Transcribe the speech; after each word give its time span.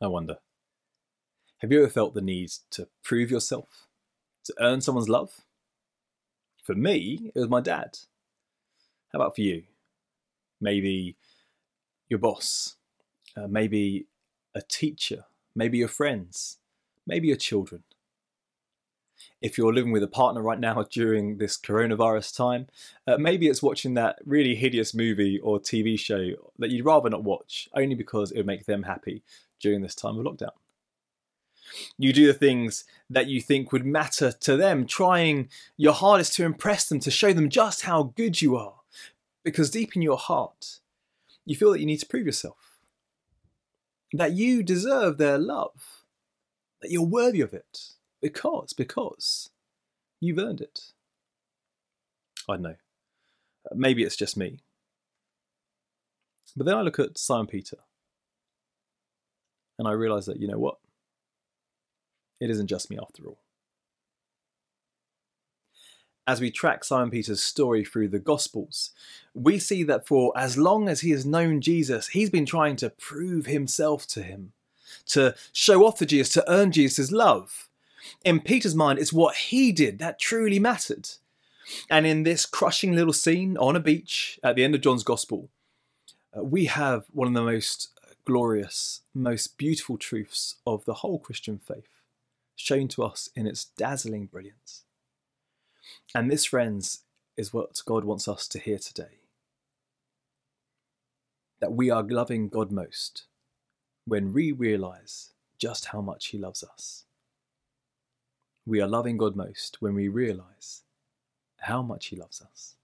I 0.00 0.06
wonder. 0.06 0.36
Have 1.58 1.72
you 1.72 1.82
ever 1.82 1.90
felt 1.90 2.14
the 2.14 2.20
need 2.20 2.50
to 2.72 2.88
prove 3.02 3.30
yourself? 3.30 3.88
To 4.44 4.54
earn 4.60 4.80
someone's 4.80 5.08
love? 5.08 5.40
For 6.62 6.74
me, 6.74 7.30
it 7.34 7.38
was 7.38 7.48
my 7.48 7.60
dad. 7.60 7.98
How 9.12 9.20
about 9.20 9.34
for 9.34 9.40
you? 9.40 9.64
Maybe 10.60 11.16
your 12.08 12.18
boss, 12.18 12.76
uh, 13.36 13.46
maybe 13.46 14.06
a 14.54 14.62
teacher, 14.62 15.24
maybe 15.54 15.78
your 15.78 15.88
friends, 15.88 16.58
maybe 17.06 17.28
your 17.28 17.36
children. 17.36 17.84
If 19.40 19.58
you're 19.58 19.74
living 19.74 19.92
with 19.92 20.02
a 20.02 20.08
partner 20.08 20.42
right 20.42 20.58
now 20.58 20.82
during 20.90 21.38
this 21.38 21.56
coronavirus 21.56 22.36
time, 22.36 22.66
uh, 23.06 23.16
maybe 23.18 23.48
it's 23.48 23.62
watching 23.62 23.94
that 23.94 24.18
really 24.24 24.54
hideous 24.54 24.94
movie 24.94 25.38
or 25.40 25.58
TV 25.58 25.98
show 25.98 26.52
that 26.58 26.70
you'd 26.70 26.84
rather 26.84 27.10
not 27.10 27.24
watch, 27.24 27.68
only 27.74 27.94
because 27.94 28.30
it 28.30 28.38
would 28.38 28.46
make 28.46 28.66
them 28.66 28.84
happy 28.84 29.22
during 29.60 29.82
this 29.82 29.94
time 29.94 30.18
of 30.18 30.24
lockdown. 30.24 30.50
You 31.98 32.12
do 32.12 32.26
the 32.26 32.34
things 32.34 32.84
that 33.10 33.26
you 33.26 33.40
think 33.40 33.72
would 33.72 33.86
matter 33.86 34.32
to 34.32 34.56
them, 34.56 34.86
trying 34.86 35.48
your 35.76 35.94
hardest 35.94 36.34
to 36.34 36.44
impress 36.44 36.86
them, 36.88 37.00
to 37.00 37.10
show 37.10 37.32
them 37.32 37.48
just 37.48 37.82
how 37.82 38.12
good 38.16 38.42
you 38.42 38.56
are. 38.56 38.80
Because 39.42 39.70
deep 39.70 39.94
in 39.96 40.02
your 40.02 40.16
heart, 40.16 40.80
you 41.44 41.56
feel 41.56 41.72
that 41.72 41.80
you 41.80 41.86
need 41.86 42.00
to 42.00 42.06
prove 42.06 42.26
yourself, 42.26 42.78
that 44.12 44.32
you 44.32 44.62
deserve 44.62 45.18
their 45.18 45.38
love, 45.38 46.04
that 46.80 46.90
you're 46.90 47.02
worthy 47.02 47.40
of 47.40 47.52
it, 47.52 47.93
because, 48.24 48.72
because 48.72 49.50
you've 50.18 50.38
earned 50.38 50.62
it. 50.62 50.80
I 52.48 52.54
don't 52.54 52.62
know. 52.62 52.76
Uh, 53.70 53.74
maybe 53.74 54.02
it's 54.02 54.16
just 54.16 54.34
me. 54.34 54.60
But 56.56 56.64
then 56.64 56.74
I 56.74 56.80
look 56.80 56.98
at 56.98 57.18
Simon 57.18 57.48
Peter 57.48 57.76
and 59.78 59.86
I 59.86 59.92
realize 59.92 60.24
that, 60.24 60.40
you 60.40 60.48
know 60.48 60.58
what? 60.58 60.78
It 62.40 62.48
isn't 62.48 62.68
just 62.68 62.88
me 62.88 62.98
after 62.98 63.26
all. 63.26 63.40
As 66.26 66.40
we 66.40 66.50
track 66.50 66.82
Simon 66.82 67.10
Peter's 67.10 67.42
story 67.42 67.84
through 67.84 68.08
the 68.08 68.18
Gospels, 68.18 68.92
we 69.34 69.58
see 69.58 69.82
that 69.82 70.06
for 70.06 70.32
as 70.34 70.56
long 70.56 70.88
as 70.88 71.02
he 71.02 71.10
has 71.10 71.26
known 71.26 71.60
Jesus, 71.60 72.08
he's 72.08 72.30
been 72.30 72.46
trying 72.46 72.76
to 72.76 72.88
prove 72.88 73.44
himself 73.44 74.06
to 74.06 74.22
him, 74.22 74.54
to 75.08 75.34
show 75.52 75.84
off 75.84 75.98
to 75.98 76.06
Jesus, 76.06 76.32
to 76.32 76.50
earn 76.50 76.72
Jesus' 76.72 77.12
love. 77.12 77.68
In 78.24 78.40
Peter's 78.40 78.74
mind, 78.74 78.98
it's 78.98 79.12
what 79.12 79.36
he 79.36 79.72
did 79.72 79.98
that 79.98 80.18
truly 80.18 80.58
mattered. 80.58 81.10
And 81.88 82.06
in 82.06 82.22
this 82.22 82.46
crushing 82.46 82.94
little 82.94 83.12
scene 83.12 83.56
on 83.56 83.76
a 83.76 83.80
beach 83.80 84.38
at 84.42 84.56
the 84.56 84.64
end 84.64 84.74
of 84.74 84.82
John's 84.82 85.04
Gospel, 85.04 85.48
uh, 86.36 86.44
we 86.44 86.66
have 86.66 87.06
one 87.12 87.28
of 87.28 87.34
the 87.34 87.42
most 87.42 87.88
glorious, 88.24 89.00
most 89.14 89.56
beautiful 89.58 89.96
truths 89.96 90.56
of 90.66 90.84
the 90.84 90.94
whole 90.94 91.18
Christian 91.18 91.58
faith 91.58 92.00
shown 92.56 92.88
to 92.88 93.02
us 93.02 93.28
in 93.34 93.46
its 93.46 93.64
dazzling 93.64 94.26
brilliance. 94.26 94.84
And 96.14 96.30
this, 96.30 96.44
friends, 96.44 97.00
is 97.36 97.52
what 97.52 97.80
God 97.84 98.04
wants 98.04 98.28
us 98.28 98.46
to 98.48 98.58
hear 98.58 98.78
today. 98.78 99.18
That 101.60 101.72
we 101.72 101.90
are 101.90 102.02
loving 102.02 102.48
God 102.48 102.70
most 102.70 103.24
when 104.06 104.32
we 104.32 104.52
realize 104.52 105.30
just 105.58 105.86
how 105.86 106.00
much 106.00 106.26
He 106.26 106.38
loves 106.38 106.62
us. 106.62 107.04
We 108.66 108.80
are 108.80 108.88
loving 108.88 109.16
God 109.16 109.36
most 109.36 109.80
when 109.80 109.94
we 109.94 110.08
realize 110.08 110.82
how 111.58 111.82
much 111.82 112.06
He 112.06 112.16
loves 112.16 112.42
us. 112.42 112.76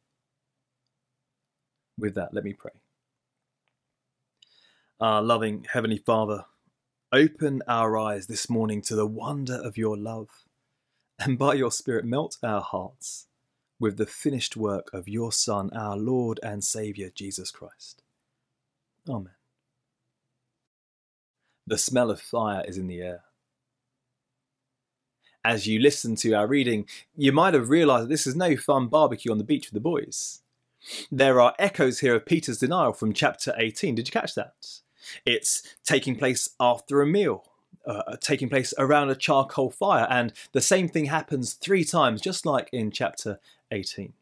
With 1.98 2.14
that, 2.14 2.34
let 2.34 2.44
me 2.44 2.52
pray. 2.52 2.72
Our 5.00 5.22
loving 5.22 5.66
Heavenly 5.72 5.98
Father, 5.98 6.44
Open 7.12 7.60
our 7.66 7.98
eyes 7.98 8.28
this 8.28 8.48
morning 8.48 8.82
to 8.82 8.94
the 8.94 9.06
wonder 9.06 9.54
of 9.54 9.76
your 9.76 9.96
love, 9.96 10.28
and 11.18 11.36
by 11.36 11.54
your 11.54 11.72
Spirit 11.72 12.04
melt 12.04 12.38
our 12.40 12.60
hearts 12.60 13.26
with 13.80 13.96
the 13.96 14.06
finished 14.06 14.56
work 14.56 14.90
of 14.92 15.08
your 15.08 15.32
Son, 15.32 15.70
our 15.74 15.96
Lord 15.96 16.38
and 16.44 16.62
Saviour, 16.62 17.10
Jesus 17.12 17.50
Christ. 17.50 18.04
Amen. 19.08 19.32
The 21.66 21.78
smell 21.78 22.12
of 22.12 22.20
fire 22.20 22.64
is 22.64 22.78
in 22.78 22.86
the 22.86 23.00
air. 23.00 23.24
As 25.44 25.66
you 25.66 25.78
listen 25.78 26.16
to 26.16 26.34
our 26.34 26.46
reading, 26.46 26.86
you 27.16 27.32
might 27.32 27.54
have 27.54 27.70
realised 27.70 28.04
that 28.04 28.10
this 28.10 28.26
is 28.26 28.36
no 28.36 28.56
fun 28.56 28.88
barbecue 28.88 29.32
on 29.32 29.38
the 29.38 29.44
beach 29.44 29.68
with 29.68 29.74
the 29.74 29.80
boys. 29.80 30.40
There 31.10 31.40
are 31.40 31.54
echoes 31.58 32.00
here 32.00 32.14
of 32.14 32.26
Peter's 32.26 32.58
denial 32.58 32.92
from 32.92 33.12
chapter 33.12 33.54
18. 33.56 33.94
Did 33.94 34.08
you 34.08 34.12
catch 34.12 34.34
that? 34.34 34.54
It's 35.24 35.62
taking 35.84 36.16
place 36.16 36.50
after 36.60 37.00
a 37.00 37.06
meal, 37.06 37.44
uh, 37.86 38.16
taking 38.20 38.48
place 38.48 38.74
around 38.78 39.10
a 39.10 39.16
charcoal 39.16 39.70
fire, 39.70 40.06
and 40.10 40.32
the 40.52 40.60
same 40.60 40.88
thing 40.88 41.06
happens 41.06 41.54
three 41.54 41.84
times, 41.84 42.20
just 42.20 42.44
like 42.44 42.68
in 42.72 42.90
chapter 42.90 43.40
18. 43.70 44.12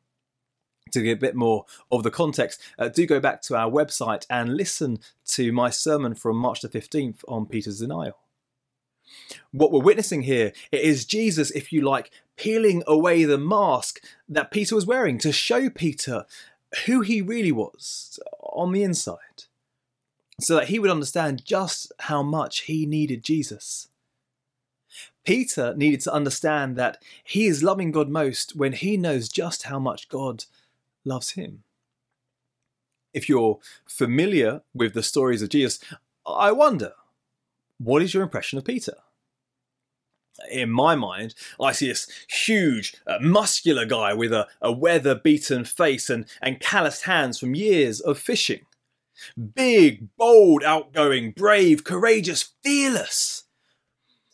To 0.92 1.02
get 1.02 1.18
a 1.18 1.20
bit 1.20 1.34
more 1.34 1.66
of 1.90 2.02
the 2.02 2.10
context, 2.10 2.60
uh, 2.78 2.88
do 2.88 3.06
go 3.06 3.20
back 3.20 3.42
to 3.42 3.56
our 3.56 3.70
website 3.70 4.24
and 4.30 4.56
listen 4.56 5.00
to 5.26 5.52
my 5.52 5.68
sermon 5.68 6.14
from 6.14 6.36
March 6.36 6.60
the 6.62 6.68
15th 6.68 7.22
on 7.28 7.46
Peter's 7.46 7.80
denial. 7.80 8.18
What 9.52 9.72
we're 9.72 9.80
witnessing 9.80 10.22
here 10.22 10.52
is 10.70 11.04
Jesus, 11.04 11.50
if 11.50 11.72
you 11.72 11.82
like, 11.82 12.10
peeling 12.36 12.82
away 12.86 13.24
the 13.24 13.38
mask 13.38 14.00
that 14.28 14.50
Peter 14.50 14.74
was 14.74 14.86
wearing 14.86 15.18
to 15.18 15.32
show 15.32 15.68
Peter 15.70 16.24
who 16.86 17.00
he 17.00 17.22
really 17.22 17.52
was 17.52 18.18
on 18.40 18.72
the 18.72 18.82
inside 18.82 19.44
so 20.40 20.54
that 20.54 20.68
he 20.68 20.78
would 20.78 20.90
understand 20.90 21.44
just 21.44 21.92
how 22.00 22.22
much 22.22 22.60
he 22.60 22.86
needed 22.86 23.24
Jesus. 23.24 23.88
Peter 25.24 25.74
needed 25.76 26.00
to 26.00 26.12
understand 26.12 26.76
that 26.76 27.02
he 27.24 27.46
is 27.46 27.62
loving 27.62 27.90
God 27.90 28.08
most 28.08 28.56
when 28.56 28.72
he 28.72 28.96
knows 28.96 29.28
just 29.28 29.64
how 29.64 29.78
much 29.78 30.08
God 30.08 30.44
loves 31.04 31.32
him. 31.32 31.64
If 33.12 33.28
you're 33.28 33.58
familiar 33.86 34.62
with 34.72 34.94
the 34.94 35.02
stories 35.02 35.42
of 35.42 35.48
Jesus, 35.48 35.80
I 36.26 36.52
wonder, 36.52 36.92
what 37.78 38.02
is 38.02 38.14
your 38.14 38.22
impression 38.22 38.58
of 38.58 38.64
Peter? 38.64 38.94
in 40.50 40.70
my 40.70 40.94
mind, 40.94 41.34
I 41.60 41.72
see 41.72 41.88
this 41.88 42.08
huge, 42.28 42.94
uh, 43.06 43.18
muscular 43.20 43.84
guy 43.84 44.14
with 44.14 44.32
a, 44.32 44.46
a 44.60 44.72
weather 44.72 45.14
beaten 45.14 45.64
face 45.64 46.08
and, 46.10 46.26
and 46.40 46.60
calloused 46.60 47.04
hands 47.04 47.38
from 47.38 47.54
years 47.54 48.00
of 48.00 48.18
fishing. 48.18 48.60
Big, 49.54 50.08
bold, 50.16 50.62
outgoing, 50.62 51.32
brave, 51.32 51.82
courageous, 51.82 52.54
fearless. 52.62 53.44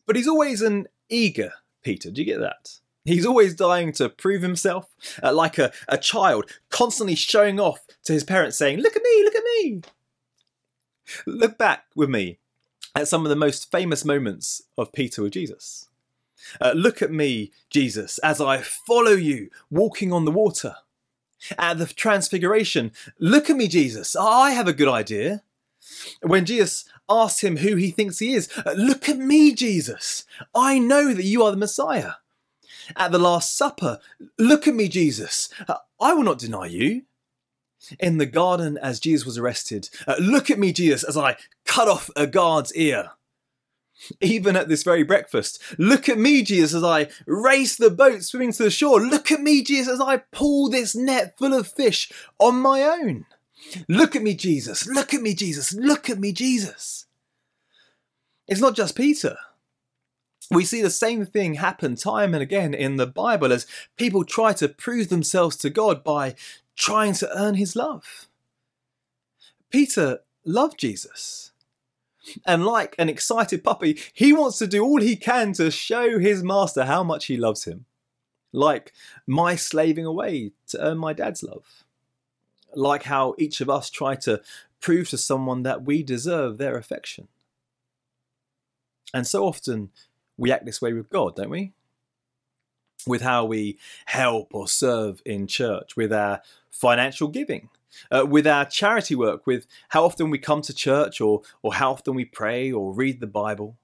But 0.07 0.17
he's 0.17 0.29
always 0.29 0.61
an 0.61 0.89
eager 1.09 1.53
Peter. 1.83 2.11
Do 2.11 2.21
you 2.21 2.27
get 2.27 2.41
that? 2.41 2.81
He's 3.05 3.27
always 3.27 3.55
dying 3.55 3.93
to 3.93 4.09
prove 4.09 4.43
himself, 4.43 4.89
uh, 5.23 5.33
like 5.33 5.59
a, 5.59 5.73
a 5.89 5.99
child, 5.99 6.51
constantly 6.71 7.15
showing 7.15 7.61
off 7.61 7.81
to 8.05 8.13
his 8.15 8.25
parents, 8.25 8.57
saying, 8.57 8.79
Look 8.79 8.97
at 8.97 9.03
me, 9.03 9.25
look 9.25 9.35
at 9.35 9.43
me. 9.43 9.83
Look 11.27 11.59
back 11.59 11.85
with 11.95 12.09
me 12.09 12.39
at 12.95 13.09
some 13.09 13.25
of 13.25 13.31
the 13.31 13.37
most 13.37 13.71
famous 13.71 14.05
moments 14.05 14.63
of 14.79 14.93
Peter 14.93 15.23
with 15.23 15.33
Jesus. 15.33 15.89
Uh, 16.61 16.73
look 16.75 17.03
at 17.03 17.11
me, 17.11 17.53
Jesus, 17.71 18.19
as 18.19 18.41
I 18.41 18.59
follow 18.59 19.13
you 19.13 19.49
walking 19.71 20.13
on 20.13 20.25
the 20.25 20.31
water 20.31 20.77
at 21.59 21.79
the 21.79 21.87
transfiguration. 21.87 22.93
Look 23.19 23.51
at 23.51 23.57
me, 23.57 23.69
Jesus. 23.69 24.17
I 24.17 24.51
have 24.51 24.69
a 24.69 24.73
good 24.73 24.89
idea. 24.89 25.43
When 26.23 26.45
Jesus 26.45 26.85
asks 27.09 27.43
him 27.43 27.59
who 27.59 27.77
he 27.77 27.91
thinks 27.91 28.19
he 28.19 28.35
is, 28.35 28.49
look 28.77 29.09
at 29.09 29.19
me, 29.19 29.55
Jesus. 29.55 30.25
I 30.55 30.79
know 30.79 31.13
that 31.13 31.25
you 31.25 31.43
are 31.43 31.51
the 31.51 31.57
Messiah. 31.57 32.13
At 32.97 33.13
the 33.13 33.19
Last 33.19 33.57
Supper, 33.57 33.99
look 34.39 34.69
at 34.69 34.75
me, 34.75 34.89
Jesus. 34.89 35.49
I 36.01 36.13
will 36.13 36.23
not 36.23 36.39
deny 36.39 36.67
you. 36.67 37.03
In 37.99 38.19
the 38.19 38.27
garden, 38.27 38.79
as 38.79 39.01
Jesus 39.01 39.27
was 39.27 39.39
arrested, 39.39 39.89
uh, 40.07 40.17
look 40.19 40.51
at 40.51 40.59
me, 40.59 40.73
Jesus, 40.73 41.05
as 41.05 41.17
I 41.17 41.37
cut 41.65 41.89
off 41.89 42.11
a 42.17 42.27
guard's 42.27 42.75
ear 42.75 43.11
even 44.21 44.57
at 44.57 44.69
this 44.69 44.83
very 44.83 45.03
breakfast. 45.03 45.63
Look 45.79 46.09
at 46.09 46.19
me, 46.19 46.43
Jesus, 46.43 46.75
as 46.75 46.85
I 46.85 47.09
race 47.27 47.77
the 47.77 47.91
boat 47.91 48.23
swimming 48.23 48.53
to 48.53 48.65
the 48.65 48.71
shore. 48.71 49.01
Look 49.01 49.31
at 49.31 49.41
me, 49.41 49.63
Jesus, 49.63 49.95
as 49.95 50.01
I 50.01 50.19
pull 50.19 50.69
this 50.69 50.95
net 50.95 51.37
full 51.39 51.55
of 51.55 51.69
fish 51.69 52.13
on 52.39 52.57
my 52.57 52.83
own. 52.83 53.27
Look 53.89 54.15
at 54.15 54.23
me, 54.23 54.35
Jesus. 54.35 54.87
Look 54.87 55.15
at 55.15 55.23
me, 55.23 55.35
Jesus. 55.35 55.73
Look 55.73 56.11
at 56.11 56.19
me, 56.19 56.33
Jesus. 56.33 57.07
It's 58.47 58.61
not 58.61 58.77
just 58.77 58.97
Peter. 58.97 59.37
We 60.51 60.65
see 60.65 60.83
the 60.83 60.91
same 60.91 61.25
thing 61.25 61.55
happen 61.55 61.97
time 61.97 62.35
and 62.35 62.43
again 62.43 62.75
in 62.75 62.97
the 62.97 63.07
Bible 63.07 63.51
as 63.51 63.67
people 63.97 64.25
try 64.25 64.53
to 64.55 64.69
prove 64.69 65.09
themselves 65.09 65.57
to 65.57 65.71
God 65.71 66.05
by 66.05 66.35
trying 66.77 67.15
to 67.15 67.39
earn 67.39 67.55
his 67.55 67.77
love. 67.77 68.29
Peter 69.71 70.21
loved 70.45 70.79
Jesus. 70.79 71.53
And 72.47 72.65
like 72.65 72.95
an 72.99 73.09
excited 73.09 73.63
puppy, 73.63 73.99
he 74.13 74.33
wants 74.33 74.59
to 74.59 74.67
do 74.67 74.83
all 74.83 75.01
he 75.01 75.17
can 75.17 75.53
to 75.55 75.71
show 75.71 76.19
his 76.19 76.43
master 76.43 76.85
how 76.85 77.03
much 77.05 77.27
he 77.27 77.37
loves 77.37 77.65
him. 77.65 77.85
Like 78.53 78.93
my 79.27 79.57
slaving 79.57 80.07
away 80.07 80.53
to 80.69 80.81
earn 80.81 80.99
my 80.99 81.13
dad's 81.13 81.43
love. 81.43 81.85
Like 82.75 83.03
how 83.05 83.35
each 83.39 83.61
of 83.61 83.69
us 83.69 83.91
try 83.91 84.15
to 84.17 84.41
prove 84.81 85.11
to 85.11 85.19
someone 85.19 85.65
that 85.65 85.85
we 85.85 86.03
deserve 86.03 86.57
their 86.59 86.77
affection. 86.77 87.29
And 89.13 89.27
so 89.27 89.45
often 89.45 89.91
we 90.37 90.51
act 90.51 90.67
this 90.67 90.81
way 90.81 90.93
with 90.93 91.11
God, 91.11 91.37
don't 91.37 91.51
we? 91.51 91.73
With 93.07 93.23
how 93.23 93.45
we 93.45 93.79
help 94.07 94.55
or 94.55 94.67
serve 94.67 95.21
in 95.27 95.47
church, 95.47 95.97
with 95.97 96.13
our 96.13 96.41
financial 96.71 97.29
giving, 97.29 97.69
uh, 98.11 98.27
with 98.29 98.47
our 98.47 98.65
charity 98.65 99.15
work, 99.15 99.47
with 99.47 99.67
how 99.91 100.05
often 100.05 100.31
we 100.31 100.39
come 100.39 100.63
to 100.63 100.75
church 100.75 101.21
or, 101.21 101.43
or 101.63 101.75
how 101.75 101.93
often 101.93 102.15
we 102.15 102.25
pray 102.25 102.73
or 102.73 102.93
read 102.93 103.21
the 103.21 103.27
Bible, 103.27 103.77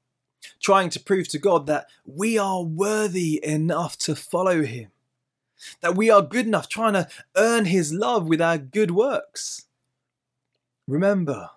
trying 0.61 0.91
to 0.91 1.01
prove 1.01 1.29
to 1.29 1.39
God 1.39 1.67
that 1.67 1.87
we 2.05 2.39
are 2.39 2.63
worthy 2.63 3.41
enough 3.45 3.97
to 3.99 4.15
follow 4.15 4.63
Him, 4.63 4.91
that 5.81 5.97
we 5.97 6.11
are 6.11 6.23
good 6.23 6.47
enough, 6.47 6.69
trying 6.69 6.95
to 6.95 7.09
earn 7.37 7.67
His 7.67 7.93
love 7.93 8.27
with 8.27 8.41
our 8.41 8.59
good 8.59 8.91
works. 8.91 9.67
Remember, 10.87 11.51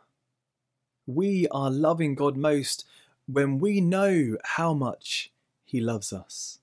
we 1.06 1.48
are 1.50 1.72
loving 1.72 2.16
God 2.16 2.38
most 2.38 2.86
when 3.28 3.58
we 3.58 3.82
know 3.82 4.38
how 4.44 4.74
much 4.74 5.32
He 5.66 5.80
loves 5.82 6.14
us. 6.14 6.60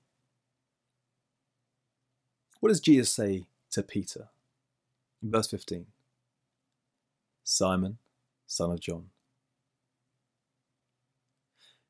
What 2.61 2.69
does 2.69 2.81
Jesus 2.81 3.11
say 3.11 3.47
to 3.73 3.83
Peter? 3.83 4.29
In 5.23 5.31
Verse 5.31 5.49
15 5.49 5.87
Simon, 7.43 7.99
son 8.47 8.71
of 8.71 8.81
John. 8.81 9.07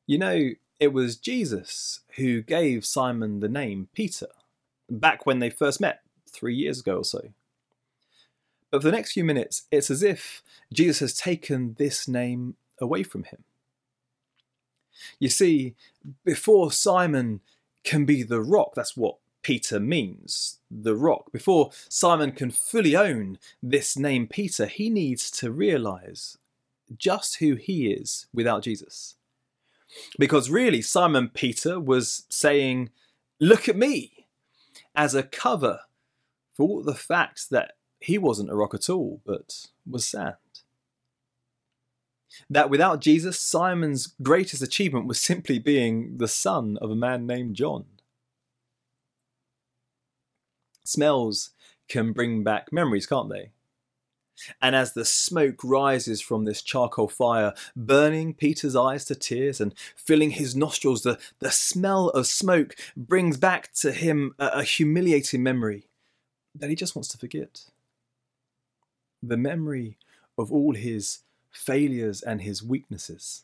You 0.07 0.17
know, 0.17 0.49
it 0.79 0.93
was 0.93 1.17
Jesus 1.17 2.01
who 2.15 2.41
gave 2.41 2.85
Simon 2.85 3.39
the 3.39 3.49
name 3.49 3.89
Peter 3.93 4.27
back 4.89 5.25
when 5.25 5.39
they 5.39 5.49
first 5.49 5.79
met 5.79 6.01
three 6.27 6.55
years 6.55 6.79
ago 6.79 6.97
or 6.97 7.05
so. 7.05 7.29
But 8.71 8.81
for 8.81 8.87
the 8.87 8.95
next 8.95 9.11
few 9.11 9.23
minutes, 9.25 9.63
it's 9.71 9.91
as 9.91 10.01
if 10.01 10.41
Jesus 10.73 10.99
has 10.99 11.13
taken 11.13 11.75
this 11.77 12.07
name 12.07 12.55
away 12.79 13.03
from 13.03 13.25
him. 13.25 13.43
You 15.19 15.29
see, 15.29 15.75
before 16.23 16.71
Simon 16.71 17.41
can 17.83 18.05
be 18.05 18.23
the 18.23 18.41
rock, 18.41 18.73
that's 18.75 18.95
what 18.95 19.17
Peter 19.41 19.79
means, 19.79 20.59
the 20.69 20.95
rock. 20.95 21.31
Before 21.31 21.71
Simon 21.89 22.31
can 22.31 22.51
fully 22.51 22.95
own 22.95 23.37
this 23.61 23.97
name 23.97 24.27
Peter, 24.27 24.65
he 24.65 24.89
needs 24.89 25.31
to 25.31 25.51
realize 25.51 26.37
just 26.97 27.37
who 27.37 27.55
he 27.55 27.91
is 27.91 28.27
without 28.33 28.63
Jesus. 28.63 29.15
Because 30.17 30.49
really, 30.49 30.81
Simon 30.81 31.29
Peter 31.29 31.79
was 31.79 32.23
saying, 32.29 32.89
Look 33.39 33.67
at 33.67 33.75
me, 33.75 34.27
as 34.95 35.15
a 35.15 35.23
cover 35.23 35.81
for 36.53 36.83
the 36.83 36.95
fact 36.95 37.49
that 37.49 37.73
he 37.99 38.17
wasn't 38.17 38.51
a 38.51 38.55
rock 38.55 38.73
at 38.73 38.89
all, 38.89 39.21
but 39.25 39.67
was 39.89 40.07
sand. 40.07 40.35
That 42.49 42.69
without 42.69 43.01
Jesus, 43.01 43.39
Simon's 43.39 44.13
greatest 44.21 44.61
achievement 44.61 45.05
was 45.05 45.19
simply 45.19 45.59
being 45.59 46.17
the 46.17 46.27
son 46.27 46.77
of 46.81 46.89
a 46.89 46.95
man 46.95 47.25
named 47.25 47.55
John. 47.55 47.85
Smells 50.83 51.51
can 51.87 52.13
bring 52.13 52.43
back 52.43 52.71
memories, 52.71 53.05
can't 53.05 53.29
they? 53.29 53.51
And 54.61 54.75
as 54.75 54.93
the 54.93 55.05
smoke 55.05 55.63
rises 55.63 56.21
from 56.21 56.45
this 56.45 56.61
charcoal 56.61 57.07
fire, 57.07 57.53
burning 57.75 58.33
Peter's 58.33 58.75
eyes 58.75 59.05
to 59.05 59.15
tears 59.15 59.61
and 59.61 59.75
filling 59.95 60.31
his 60.31 60.55
nostrils, 60.55 61.03
the, 61.03 61.19
the 61.39 61.51
smell 61.51 62.09
of 62.09 62.27
smoke 62.27 62.75
brings 62.95 63.37
back 63.37 63.71
to 63.73 63.91
him 63.91 64.33
a, 64.39 64.47
a 64.47 64.63
humiliating 64.63 65.43
memory 65.43 65.85
that 66.55 66.69
he 66.69 66.75
just 66.75 66.95
wants 66.95 67.09
to 67.09 67.17
forget. 67.17 67.65
The 69.21 69.37
memory 69.37 69.97
of 70.37 70.51
all 70.51 70.73
his 70.73 71.19
failures 71.51 72.21
and 72.21 72.41
his 72.41 72.63
weaknesses. 72.63 73.43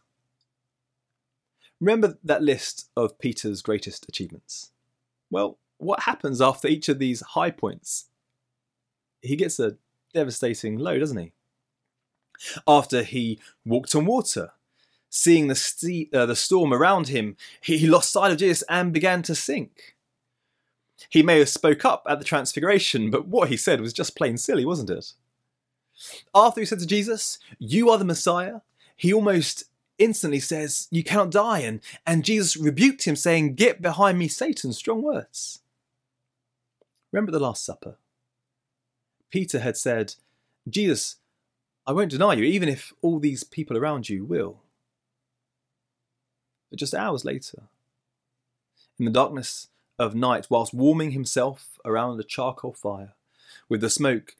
Remember 1.80 2.18
that 2.24 2.42
list 2.42 2.90
of 2.98 3.20
Peter's 3.20 3.62
greatest 3.62 4.08
achievements? 4.10 4.72
Well, 5.30 5.60
what 5.78 6.02
happens 6.02 6.42
after 6.42 6.68
each 6.68 6.90
of 6.90 7.00
these 7.00 7.22
high 7.22 7.52
points? 7.52 8.06
He 9.22 9.36
gets 9.36 9.60
a 9.60 9.78
devastating 10.14 10.78
low, 10.78 11.00
doesn't 11.00 11.18
he? 11.18 11.32
After 12.68 13.04
he 13.04 13.40
walked 13.66 13.96
on 13.96 14.06
water, 14.06 14.52
seeing 15.10 15.48
the, 15.48 15.56
st- 15.56 16.14
uh, 16.14 16.26
the 16.26 16.36
storm 16.36 16.74
around 16.74 17.08
him, 17.08 17.36
he, 17.62 17.88
lost 17.88 18.12
sight 18.12 18.32
of 18.32 18.38
Jesus 18.38 18.64
and 18.70 18.94
began 18.94 19.22
to 19.24 19.36
sink. 19.36 19.96
He 21.10 21.24
may 21.24 21.40
have 21.40 21.50
spoke 21.50 21.86
up 21.86 22.04
at 22.08 22.20
the 22.20 22.26
transfiguration, 22.26 23.10
but 23.10 23.28
what 23.28 23.50
he 23.50 23.58
said 23.58 23.82
was 23.82 23.94
just 23.94 24.16
plain 24.16 24.38
silly, 24.38 24.66
wasn't 24.66 24.90
it? 24.90 25.14
After 26.34 26.60
he 26.60 26.66
said 26.66 26.80
to 26.80 26.88
Jesus, 26.88 27.40
You 27.60 27.90
are 27.90 27.98
the 27.98 28.06
Messiah, 28.06 28.62
he 28.96 29.14
almost 29.14 29.66
instantly 29.98 30.40
says, 30.40 30.88
You 30.92 31.04
cannot 31.04 31.32
die. 31.32 31.60
And, 31.60 31.82
and 32.06 32.26
Jesus 32.26 32.58
rebuked 32.58 33.06
him, 33.06 33.16
saying, 33.16 33.56
Get 33.56 33.82
behind 33.82 34.18
me, 34.20 34.28
Satan. 34.28 34.74
Strong 34.74 35.04
words. 35.04 35.62
Remember 37.18 37.32
the 37.32 37.40
Last 37.40 37.66
Supper? 37.66 37.98
Peter 39.32 39.58
had 39.58 39.76
said, 39.76 40.14
Jesus, 40.70 41.16
I 41.88 41.92
won't 41.92 42.12
deny 42.12 42.36
you, 42.36 42.44
even 42.44 42.70
if 42.70 42.94
all 43.02 43.18
these 43.18 43.44
people 43.44 43.76
around 43.76 44.08
you 44.08 44.24
will. 44.24 44.62
But 46.70 46.78
just 46.78 46.94
hours 46.94 47.26
later, 47.26 47.64
in 49.00 49.06
the 49.06 49.12
darkness 49.12 49.70
of 49.98 50.14
night, 50.14 50.46
whilst 50.52 50.76
warming 50.76 51.10
himself 51.10 51.80
around 51.84 52.20
a 52.20 52.24
charcoal 52.24 52.74
fire, 52.74 53.16
with 53.68 53.82
the 53.82 53.90
smoke 53.90 54.36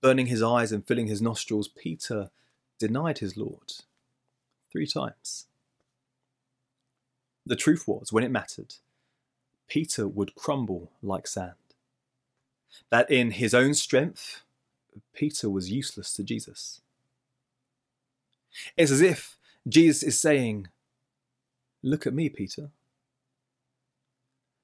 burning 0.00 0.28
his 0.28 0.42
eyes 0.42 0.72
and 0.72 0.86
filling 0.86 1.08
his 1.08 1.20
nostrils, 1.20 1.68
Peter 1.68 2.30
denied 2.78 3.18
his 3.18 3.36
Lord 3.36 3.74
three 4.70 4.86
times. 4.86 5.48
The 7.44 7.56
truth 7.56 7.86
was, 7.86 8.10
when 8.10 8.24
it 8.24 8.30
mattered, 8.30 8.76
Peter 9.68 10.08
would 10.08 10.34
crumble 10.34 10.92
like 11.02 11.26
sand 11.26 11.56
that 12.90 13.10
in 13.10 13.32
his 13.32 13.54
own 13.54 13.74
strength, 13.74 14.42
Peter 15.14 15.48
was 15.48 15.70
useless 15.70 16.12
to 16.14 16.22
Jesus. 16.22 16.80
It's 18.76 18.90
as 18.90 19.00
if 19.00 19.38
Jesus 19.68 20.02
is 20.02 20.20
saying, 20.20 20.68
Look 21.82 22.06
at 22.06 22.14
me, 22.14 22.28
Peter. 22.28 22.70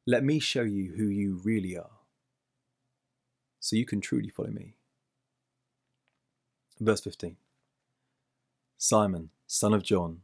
Let 0.07 0.25
me 0.25 0.39
show 0.39 0.63
you 0.63 0.93
who 0.97 1.05
you 1.05 1.41
really 1.43 1.77
are, 1.77 1.99
so 3.61 3.77
you 3.77 3.85
can 3.85 4.01
truly 4.01 4.31
follow 4.31 4.51
me. 4.51 4.75
Verse 6.81 7.01
15 7.01 7.37
Simon, 8.79 9.31
son 9.47 9.75
of 9.75 9.83
John, 9.83 10.21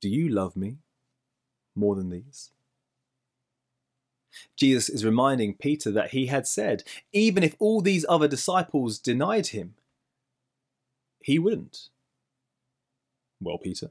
do 0.00 0.08
you 0.08 0.28
love 0.28 0.54
me 0.54 0.76
more 1.74 1.96
than 1.96 2.10
these? 2.10 2.50
Jesus 4.56 4.88
is 4.88 5.04
reminding 5.04 5.54
Peter 5.54 5.90
that 5.90 6.10
he 6.10 6.26
had 6.26 6.46
said, 6.46 6.82
even 7.12 7.42
if 7.42 7.56
all 7.58 7.80
these 7.80 8.06
other 8.08 8.28
disciples 8.28 8.98
denied 8.98 9.48
him, 9.48 9.74
he 11.22 11.38
wouldn't. 11.38 11.88
Well, 13.40 13.58
Peter, 13.58 13.90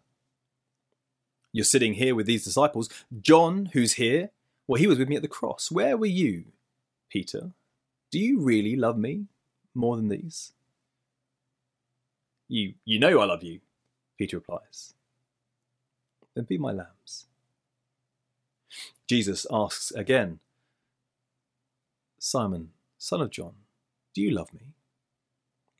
you're 1.51 1.65
sitting 1.65 1.93
here 1.93 2.15
with 2.15 2.25
these 2.25 2.43
disciples. 2.43 2.89
John, 3.21 3.67
who's 3.73 3.93
here, 3.93 4.31
well, 4.67 4.79
he 4.79 4.87
was 4.87 4.97
with 4.97 5.09
me 5.09 5.15
at 5.15 5.21
the 5.21 5.27
cross. 5.27 5.71
Where 5.71 5.97
were 5.97 6.05
you, 6.05 6.45
Peter? 7.09 7.51
Do 8.11 8.19
you 8.19 8.39
really 8.39 8.75
love 8.75 8.97
me 8.97 9.25
more 9.73 9.95
than 9.95 10.09
these? 10.09 10.53
You, 12.47 12.73
you 12.85 12.99
know 12.99 13.19
I 13.19 13.25
love 13.25 13.43
you, 13.43 13.61
Peter 14.17 14.37
replies. 14.37 14.93
Then 16.35 16.45
be 16.45 16.57
my 16.57 16.71
lambs. 16.71 17.25
Jesus 19.07 19.45
asks 19.51 19.91
again, 19.91 20.39
Simon, 22.19 22.69
son 22.97 23.21
of 23.21 23.29
John, 23.29 23.53
do 24.13 24.21
you 24.21 24.31
love 24.31 24.53
me? 24.53 24.73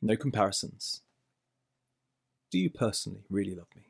No 0.02 0.16
comparisons. 0.16 1.00
Do 2.50 2.58
you 2.58 2.70
personally 2.70 3.24
really 3.30 3.54
love 3.54 3.68
me? 3.74 3.82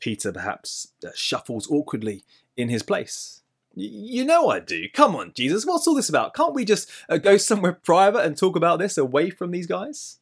Peter 0.00 0.32
perhaps 0.32 0.88
uh, 1.06 1.10
shuffles 1.14 1.70
awkwardly 1.70 2.24
in 2.56 2.68
his 2.68 2.82
place. 2.82 3.42
You 3.74 4.24
know 4.24 4.48
I 4.48 4.58
do. 4.58 4.88
Come 4.92 5.16
on, 5.16 5.32
Jesus, 5.34 5.64
what's 5.64 5.86
all 5.86 5.94
this 5.94 6.08
about? 6.08 6.34
Can't 6.34 6.54
we 6.54 6.64
just 6.64 6.90
uh, 7.08 7.18
go 7.18 7.36
somewhere 7.36 7.72
private 7.72 8.24
and 8.24 8.36
talk 8.36 8.56
about 8.56 8.78
this 8.78 8.98
away 8.98 9.30
from 9.30 9.50
these 9.50 9.66
guys? 9.66 10.18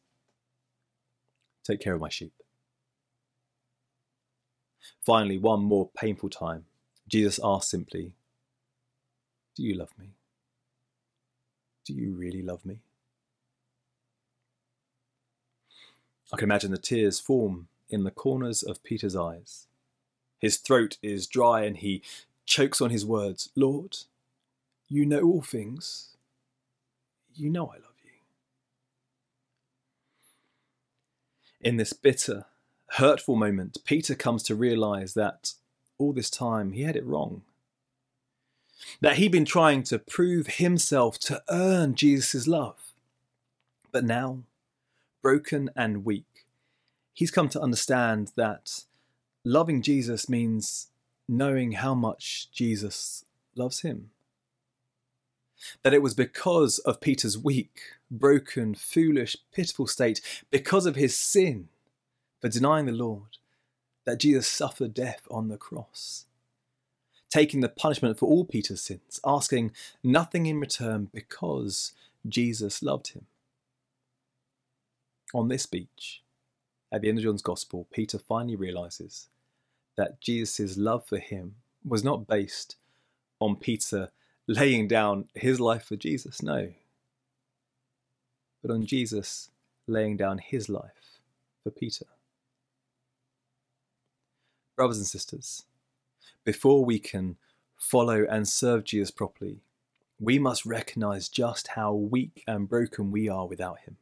Take 1.63 1.81
care 1.81 1.93
of 1.93 2.01
my 2.01 2.09
sheep. 2.09 2.33
Finally, 5.05 5.37
one 5.37 5.61
more 5.61 5.89
painful 5.95 6.29
time, 6.29 6.65
Jesus 7.07 7.39
asked 7.43 7.69
simply, 7.69 8.13
Do 9.55 9.63
you 9.63 9.75
love 9.75 9.91
me? 9.99 10.11
Do 11.85 11.93
you 11.93 12.13
really 12.13 12.41
love 12.43 12.65
me? 12.65 12.79
I 16.33 16.37
can 16.37 16.45
imagine 16.45 16.71
the 16.71 16.77
tears 16.77 17.19
form 17.19 17.67
in 17.89 18.03
the 18.03 18.11
corners 18.11 18.63
of 18.63 18.83
Peter's 18.83 19.15
eyes. 19.15 19.67
His 20.39 20.57
throat 20.57 20.97
is 21.03 21.27
dry 21.27 21.63
and 21.65 21.77
he 21.77 22.01
chokes 22.45 22.81
on 22.81 22.89
his 22.89 23.05
words 23.05 23.49
Lord, 23.55 23.97
you 24.87 25.05
know 25.05 25.21
all 25.21 25.41
things. 25.41 26.17
You 27.35 27.49
know 27.49 27.67
I 27.67 27.75
love 27.75 27.97
you. 28.03 28.11
In 31.61 31.77
this 31.77 31.93
bitter, 31.93 32.45
hurtful 32.95 33.35
moment, 33.35 33.77
Peter 33.85 34.15
comes 34.15 34.43
to 34.43 34.55
realize 34.55 35.13
that 35.13 35.53
all 35.97 36.13
this 36.13 36.29
time 36.29 36.73
he 36.73 36.83
had 36.83 36.95
it 36.95 37.05
wrong. 37.05 37.43
That 38.99 39.17
he'd 39.17 39.31
been 39.31 39.45
trying 39.45 39.83
to 39.83 39.99
prove 39.99 40.47
himself 40.47 41.19
to 41.19 41.41
earn 41.49 41.95
Jesus' 41.95 42.47
love. 42.47 42.93
But 43.91 44.03
now, 44.03 44.39
broken 45.21 45.69
and 45.75 46.03
weak, 46.03 46.45
he's 47.13 47.31
come 47.31 47.49
to 47.49 47.61
understand 47.61 48.31
that 48.35 48.83
loving 49.43 49.81
Jesus 49.81 50.27
means 50.27 50.87
knowing 51.27 51.73
how 51.73 51.93
much 51.93 52.49
Jesus 52.51 53.25
loves 53.55 53.81
him. 53.81 54.09
That 55.83 55.93
it 55.93 56.01
was 56.01 56.15
because 56.15 56.79
of 56.79 56.99
Peter's 56.99 57.37
weak, 57.37 57.81
broken, 58.09 58.73
foolish, 58.73 59.37
pitiful 59.53 59.87
state, 59.87 60.19
because 60.49 60.85
of 60.85 60.95
his 60.95 61.15
sin 61.15 61.69
for 62.41 62.49
denying 62.49 62.87
the 62.87 62.91
Lord, 62.91 63.37
that 64.05 64.19
Jesus 64.19 64.47
suffered 64.47 64.93
death 64.93 65.27
on 65.29 65.47
the 65.47 65.57
cross, 65.57 66.25
taking 67.29 67.61
the 67.61 67.69
punishment 67.69 68.17
for 68.17 68.27
all 68.27 68.45
Peter's 68.45 68.81
sins, 68.81 69.19
asking 69.25 69.71
nothing 70.03 70.47
in 70.47 70.59
return 70.59 71.09
because 71.13 71.93
Jesus 72.27 72.81
loved 72.81 73.09
him. 73.09 73.25
On 75.33 75.47
this 75.47 75.65
beach, 75.65 76.23
at 76.91 77.01
the 77.01 77.09
end 77.09 77.19
of 77.19 77.23
John's 77.23 77.41
Gospel, 77.41 77.87
Peter 77.91 78.17
finally 78.19 78.55
realizes 78.55 79.29
that 79.95 80.19
Jesus' 80.19 80.77
love 80.77 81.05
for 81.05 81.19
him 81.19 81.55
was 81.85 82.03
not 82.03 82.27
based 82.27 82.75
on 83.39 83.55
Peter 83.55 84.09
laying 84.47 84.87
down 84.87 85.29
his 85.33 85.59
life 85.59 85.85
for 85.85 85.95
Jesus, 85.95 86.41
no, 86.41 86.73
but 88.61 88.71
on 88.71 88.85
Jesus 88.85 89.49
laying 89.87 90.17
down 90.17 90.37
his 90.37 90.67
life 90.69 91.19
for 91.63 91.71
Peter. 91.71 92.05
Brothers 94.81 94.97
and 94.97 95.05
sisters, 95.05 95.65
before 96.43 96.83
we 96.83 96.97
can 96.97 97.37
follow 97.77 98.25
and 98.27 98.47
serve 98.47 98.83
Jesus 98.83 99.11
properly, 99.11 99.59
we 100.19 100.39
must 100.39 100.65
recognize 100.65 101.29
just 101.29 101.67
how 101.75 101.93
weak 101.93 102.43
and 102.47 102.67
broken 102.67 103.11
we 103.11 103.29
are 103.29 103.45
without 103.45 103.81
him. 103.81 103.97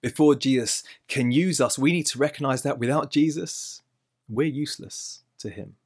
Before 0.00 0.34
Jesus 0.34 0.82
can 1.08 1.30
use 1.30 1.60
us, 1.60 1.78
we 1.78 1.92
need 1.92 2.06
to 2.06 2.18
recognize 2.18 2.62
that 2.62 2.78
without 2.78 3.10
Jesus, 3.10 3.82
we're 4.30 4.46
useless 4.46 5.20
to 5.40 5.50
him. 5.50 5.76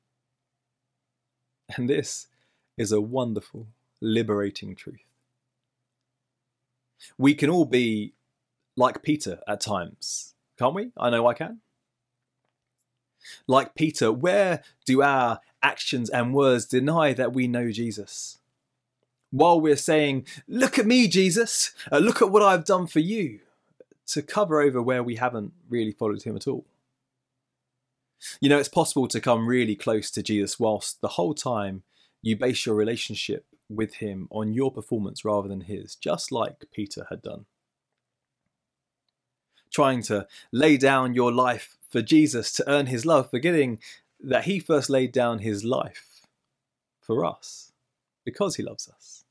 And 1.77 1.91
this 1.91 2.29
is 2.79 2.93
a 2.93 3.01
wonderful, 3.01 3.67
liberating 4.01 4.77
truth. 4.77 5.03
We 7.19 7.35
can 7.35 7.51
all 7.51 7.65
be 7.65 8.13
like 8.77 9.03
Peter 9.03 9.41
at 9.49 9.63
times, 9.63 10.35
can't 10.57 10.77
we? 10.77 10.93
I 10.97 11.11
know 11.11 11.27
I 11.27 11.35
can. 11.35 11.61
Like 13.47 13.75
Peter, 13.75 14.13
where 14.13 14.63
do 14.85 15.03
our 15.03 15.41
actions 15.63 16.11
and 16.11 16.35
words 16.35 16.67
deny 16.67 17.13
that 17.13 17.33
we 17.33 17.47
know 17.47 17.71
Jesus? 17.71 18.39
While 19.31 19.61
we're 19.61 19.77
saying, 19.77 20.27
Look 20.49 20.79
at 20.79 20.87
me, 20.87 21.09
Jesus, 21.09 21.73
uh, 21.91 21.99
look 21.99 22.23
at 22.23 22.31
what 22.31 22.43
I've 22.43 22.65
done 22.65 22.87
for 22.87 23.01
you, 23.01 23.41
to 24.09 24.23
cover 24.23 24.61
over 24.61 24.81
where 24.81 25.03
we 25.03 25.17
haven't 25.17 25.53
really 25.69 25.93
followed 25.93 26.23
him 26.23 26.37
at 26.37 26.47
all. 26.47 26.65
You 28.41 28.49
know, 28.49 28.59
it's 28.59 28.69
possible 28.69 29.09
to 29.09 29.21
come 29.21 29.47
really 29.47 29.77
close 29.77 30.11
to 30.13 30.23
Jesus 30.23 30.59
whilst 30.59 31.01
the 31.01 31.09
whole 31.09 31.35
time 31.35 31.83
you 32.23 32.37
base 32.37 32.67
your 32.67 32.75
relationship 32.75 33.45
with 33.69 33.95
him 33.95 34.29
on 34.31 34.53
your 34.53 34.73
performance 34.73 35.25
rather 35.25 35.49
than 35.49 35.63
his, 35.63 35.95
just 35.97 36.33
like 36.33 36.65
Peter 36.73 37.07
had 37.11 37.23
done. 37.23 37.47
Trying 39.73 40.03
to 40.05 40.27
lay 40.53 40.77
down 40.77 41.15
your 41.15 41.33
life 41.33 41.76
for 41.89 42.03
Jesus 42.03 42.53
to 42.53 42.69
earn 42.71 42.87
his 42.87 43.07
love, 43.07 43.31
forgetting 43.31 43.79
that 44.21 44.45
he 44.45 44.59
first 44.59 44.91
laid 44.91 45.13
down 45.13 45.41
his 45.41 45.65
life 45.65 46.27
for 47.01 47.25
us 47.25 47.73
because 48.25 48.57
he 48.57 48.63
loves 48.63 48.89
us. 48.89 49.25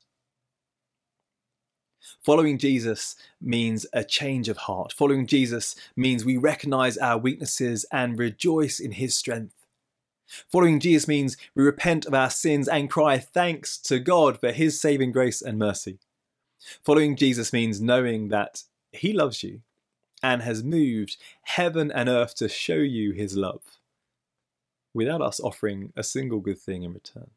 Following 2.22 2.58
Jesus 2.58 3.16
means 3.40 3.86
a 3.92 4.04
change 4.04 4.48
of 4.48 4.56
heart. 4.56 4.92
Following 4.92 5.26
Jesus 5.26 5.76
means 5.96 6.24
we 6.24 6.36
recognize 6.36 6.96
our 6.96 7.18
weaknesses 7.18 7.84
and 7.92 8.18
rejoice 8.18 8.80
in 8.80 8.92
his 8.92 9.16
strength. 9.16 9.66
Following 10.50 10.80
Jesus 10.80 11.06
means 11.06 11.36
we 11.54 11.62
repent 11.62 12.06
of 12.06 12.14
our 12.14 12.30
sins 12.30 12.68
and 12.68 12.90
cry 12.90 13.18
thanks 13.18 13.78
to 13.78 14.00
God 14.00 14.40
for 14.40 14.50
his 14.50 14.80
saving 14.80 15.12
grace 15.12 15.40
and 15.40 15.58
mercy. 15.58 15.98
Following 16.84 17.16
Jesus 17.16 17.52
means 17.52 17.80
knowing 17.80 18.28
that 18.28 18.64
he 18.92 19.12
loves 19.12 19.42
you 19.42 19.60
and 20.22 20.42
has 20.42 20.64
moved 20.64 21.16
heaven 21.42 21.90
and 21.92 22.08
earth 22.08 22.34
to 22.36 22.48
show 22.48 22.76
you 22.76 23.12
his 23.12 23.36
love 23.36 23.78
without 24.94 25.20
us 25.20 25.40
offering 25.40 25.92
a 25.96 26.02
single 26.02 26.40
good 26.40 26.58
thing 26.58 26.82
in 26.82 26.94
return. 26.94 27.30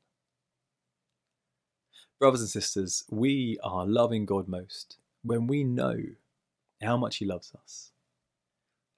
Brothers 2.19 2.41
and 2.41 2.49
sisters, 2.49 3.03
we 3.09 3.57
are 3.63 3.85
loving 3.85 4.25
God 4.25 4.47
most 4.47 4.97
when 5.23 5.47
we 5.47 5.63
know 5.63 5.97
how 6.81 6.97
much 6.97 7.17
he 7.17 7.25
loves 7.25 7.53
us. 7.61 7.91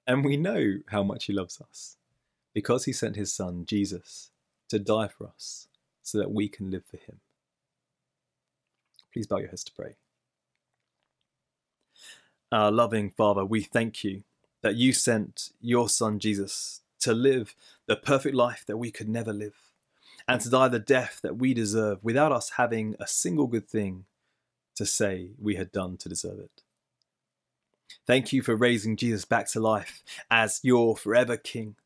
And 0.06 0.24
we 0.24 0.36
know 0.36 0.78
how 0.88 1.02
much 1.02 1.26
he 1.26 1.32
loves 1.32 1.60
us 1.60 1.96
because 2.54 2.84
he 2.84 2.92
sent 2.92 3.16
his 3.16 3.32
son, 3.32 3.64
Jesus, 3.66 4.30
to 4.68 4.78
die 4.78 5.08
for 5.08 5.28
us 5.28 5.68
so 6.02 6.18
that 6.18 6.32
we 6.32 6.48
can 6.48 6.70
live 6.70 6.84
for 6.84 6.96
him. 6.96 7.20
Please 9.12 9.26
bow 9.26 9.38
your 9.38 9.48
heads 9.48 9.64
to 9.64 9.72
pray. 9.72 9.96
Our 12.52 12.70
loving 12.70 13.08
Father, 13.08 13.46
we 13.46 13.62
thank 13.62 14.04
you 14.04 14.24
that 14.60 14.76
you 14.76 14.92
sent 14.92 15.52
your 15.62 15.88
son, 15.88 16.18
Jesus, 16.18 16.82
to 17.00 17.14
live 17.14 17.54
the 17.86 17.96
perfect 17.96 18.34
life 18.34 18.62
that 18.66 18.76
we 18.76 18.90
could 18.90 19.08
never 19.08 19.32
live 19.32 19.56
and 20.28 20.38
to 20.42 20.50
die 20.50 20.68
the 20.68 20.78
death 20.78 21.20
that 21.22 21.38
we 21.38 21.54
deserve 21.54 22.04
without 22.04 22.30
us 22.30 22.50
having 22.58 22.94
a 23.00 23.06
single 23.06 23.46
good 23.46 23.66
thing 23.66 24.04
to 24.74 24.84
say 24.84 25.30
we 25.40 25.54
had 25.54 25.72
done 25.72 25.96
to 25.96 26.10
deserve 26.10 26.40
it. 26.40 26.62
Thank 28.06 28.34
you 28.34 28.42
for 28.42 28.54
raising 28.54 28.96
Jesus 28.96 29.24
back 29.24 29.50
to 29.52 29.60
life 29.60 30.02
as 30.30 30.60
your 30.62 30.94
forever 30.94 31.38
King, 31.38 31.76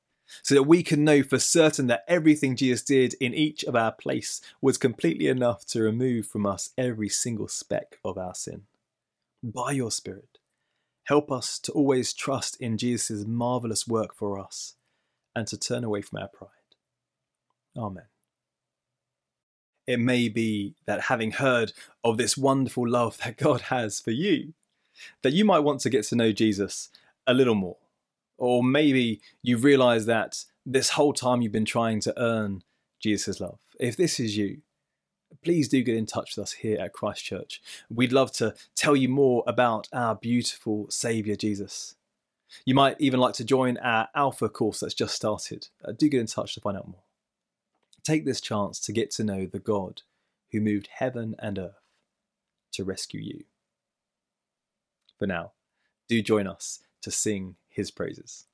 so 0.43 0.57
that 0.57 0.65
we 0.65 0.83
can 0.83 1.05
know 1.05 1.23
for 1.23 1.39
certain 1.39 1.87
that 1.87 2.05
everything 2.09 2.57
Jesus 2.57 2.83
did 2.83 3.15
in 3.21 3.35
each 3.35 3.63
of 3.63 3.77
our 3.77 3.93
place 3.93 4.41
was 4.61 4.79
completely 4.79 5.29
enough 5.29 5.65
to 5.67 5.83
remove 5.83 6.27
from 6.27 6.45
us 6.45 6.71
every 6.77 7.09
single 7.09 7.47
speck 7.47 8.01
of 8.05 8.19
our 8.19 8.35
sin. 8.35 8.63
By 9.45 9.71
your 9.71 9.93
Spirit, 9.93 10.39
help 11.07 11.33
us 11.33 11.59
to 11.61 11.73
always 11.73 12.13
trust 12.13 12.61
in 12.61 12.79
Jesus' 12.79 13.25
marvellous 13.27 13.87
work 13.87 14.15
for 14.15 14.39
us 14.39 14.75
and 15.35 15.47
to 15.49 15.59
turn 15.59 15.85
away 15.85 16.03
from 16.03 16.19
our 16.21 16.29
pride. 16.29 16.51
Amen. 17.77 18.05
It 19.87 20.01
may 20.01 20.29
be 20.29 20.75
that 20.87 21.03
having 21.03 21.33
heard 21.33 21.73
of 22.03 22.17
this 22.17 22.37
wonderful 22.37 22.89
love 22.89 23.19
that 23.25 23.37
God 23.37 23.63
has 23.63 24.01
for 24.01 24.11
you, 24.11 24.55
that 25.23 25.33
you 25.33 25.45
might 25.45 25.61
want 25.61 25.81
to 25.81 25.91
get 25.91 26.05
to 26.07 26.17
know 26.17 26.33
Jesus 26.33 26.89
a 27.27 27.35
little 27.35 27.55
more 27.55 27.77
or 28.39 28.63
maybe 28.63 29.21
you 29.43 29.57
realize 29.57 30.07
that 30.07 30.45
this 30.65 30.91
whole 30.91 31.13
time 31.13 31.43
you've 31.43 31.53
been 31.53 31.65
trying 31.65 32.01
to 32.01 32.15
earn 32.21 32.63
Jesus' 33.01 33.41
love. 33.41 33.59
If 33.79 33.97
this 33.97 34.21
is 34.21 34.37
you, 34.37 34.63
please 35.47 35.69
do 35.69 35.81
get 35.81 35.95
in 35.95 36.07
touch 36.07 36.37
with 36.37 36.43
us 36.43 36.53
here 36.55 36.77
at 36.81 36.93
Christchurch. 36.93 37.63
We'd 37.89 38.13
love 38.13 38.33
to 38.33 38.53
tell 38.75 38.97
you 38.97 39.09
more 39.09 39.45
about 39.47 39.87
our 39.93 40.17
beautiful 40.17 40.91
Saviour 40.91 41.37
Jesus. 41.37 41.95
You 42.65 42.75
might 42.75 42.97
even 42.99 43.21
like 43.21 43.35
to 43.35 43.45
join 43.45 43.77
our 43.77 44.09
Alpha 44.13 44.49
course 44.49 44.81
that's 44.81 44.93
just 44.93 45.15
started. 45.15 45.69
Uh, 45.85 45.93
do 45.93 46.09
get 46.09 46.19
in 46.19 46.27
touch 46.27 46.55
to 46.55 46.61
find 46.61 46.77
out 46.77 46.89
more. 46.89 47.05
Take 48.03 48.25
this 48.25 48.41
chance 48.41 48.81
to 48.81 48.93
get 48.93 49.13
to 49.13 49.23
know 49.23 49.47
the 49.47 49.61
God 49.61 50.03
who 50.51 50.61
moved 50.61 50.89
heaven 50.93 51.37
and 51.39 51.61
earth 51.61 51.93
to 52.73 52.83
rescue 52.83 53.21
you. 53.21 53.45
For 55.17 55.29
now, 55.29 55.53
do 56.09 56.21
join 56.23 56.49
us 56.49 56.81
to 57.03 57.13
sing 57.13 57.55
his 57.69 57.93
praises. 57.93 58.47